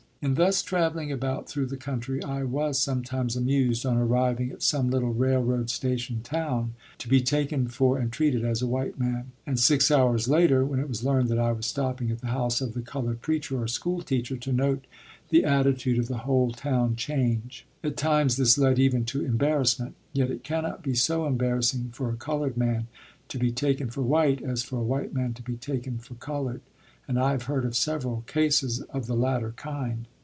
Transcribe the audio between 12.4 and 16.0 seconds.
of the colored preacher or school teacher, to note the attitude